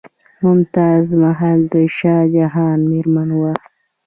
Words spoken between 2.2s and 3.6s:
جهان میرمن وه.